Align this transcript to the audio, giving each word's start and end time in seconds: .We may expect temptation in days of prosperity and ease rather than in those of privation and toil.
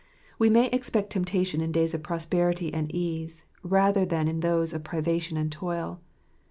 .We 0.39 0.49
may 0.49 0.65
expect 0.71 1.11
temptation 1.11 1.61
in 1.61 1.71
days 1.71 1.93
of 1.93 2.01
prosperity 2.01 2.73
and 2.73 2.91
ease 2.91 3.45
rather 3.61 4.03
than 4.03 4.27
in 4.27 4.39
those 4.39 4.73
of 4.73 4.83
privation 4.83 5.37
and 5.37 5.51
toil. 5.51 6.01